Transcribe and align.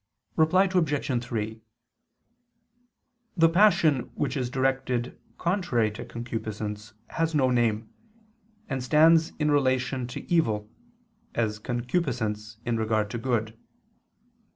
Reply 0.35 0.63
Obj. 0.63 1.23
3: 1.23 1.61
The 3.37 3.49
passion 3.49 3.99
which 4.15 4.35
is 4.35 4.49
directly 4.49 5.13
contrary 5.37 5.91
to 5.91 6.03
concupiscence 6.05 6.95
has 7.09 7.35
no 7.35 7.51
name, 7.51 7.87
and 8.67 8.83
stands 8.83 9.33
in 9.37 9.51
relation 9.51 10.07
to 10.07 10.27
evil, 10.27 10.67
as 11.35 11.59
concupiscence 11.59 12.57
in 12.65 12.77
regard 12.77 13.11
to 13.11 13.19
good. 13.19 13.55